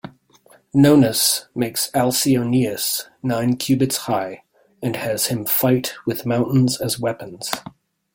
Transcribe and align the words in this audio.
Nonnus 0.73 1.45
makes 1.53 1.91
Alcyoneus 1.93 3.07
nine 3.21 3.55
cubits 3.55 3.97
high, 3.97 4.41
and 4.81 4.95
has 4.95 5.27
him 5.27 5.45
fight 5.45 5.93
with 6.07 6.25
mountains 6.25 6.81
as 6.81 6.99
weapons. 6.99 7.51